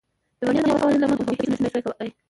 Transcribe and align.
د 0.39 0.41
برېټانیا 0.47 0.75
د 0.77 0.79
قوانینو 0.81 1.01
له 1.03 1.07
مخې 1.09 1.23
هغوی 1.25 1.47
هېڅ 1.49 1.59
نه 1.63 1.69
شوای 1.71 1.81
کولای. 1.85 2.09